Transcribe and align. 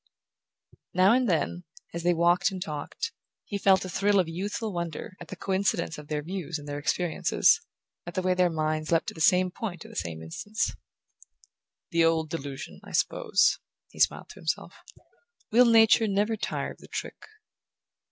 Now 0.95 1.11
and 1.11 1.29
then, 1.29 1.63
as 1.93 2.01
they 2.01 2.15
walked 2.15 2.49
and 2.49 2.59
talked, 2.59 3.11
he 3.45 3.59
felt 3.59 3.85
a 3.85 3.87
thrill 3.89 4.19
of 4.19 4.27
youthful 4.27 4.73
wonder 4.73 5.13
at 5.19 5.27
the 5.27 5.35
coincidence 5.35 5.99
of 5.99 6.07
their 6.07 6.23
views 6.23 6.57
and 6.57 6.67
their 6.67 6.79
experiences, 6.79 7.61
at 8.07 8.15
the 8.15 8.23
way 8.23 8.33
their 8.33 8.49
minds 8.49 8.91
leapt 8.91 9.05
to 9.09 9.13
the 9.13 9.21
same 9.21 9.51
point 9.51 9.85
in 9.85 9.91
the 9.91 9.95
same 9.95 10.23
instant. 10.23 10.57
"The 11.91 12.03
old 12.03 12.31
delusion, 12.31 12.81
I 12.83 12.93
suppose," 12.93 13.59
he 13.89 13.99
smiled 13.99 14.29
to 14.29 14.39
himself. 14.39 14.73
"Will 15.51 15.65
Nature 15.69 16.07
never 16.07 16.35
tire 16.35 16.71
of 16.71 16.79
the 16.79 16.87
trick?" 16.87 17.23